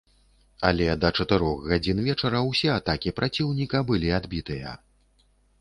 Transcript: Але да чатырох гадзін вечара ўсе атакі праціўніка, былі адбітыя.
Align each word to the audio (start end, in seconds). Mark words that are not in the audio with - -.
Але 0.69 0.87
да 1.03 1.11
чатырох 1.23 1.59
гадзін 1.73 2.01
вечара 2.09 2.41
ўсе 2.49 2.73
атакі 2.79 3.15
праціўніка, 3.21 3.77
былі 3.93 4.09
адбітыя. 4.21 4.77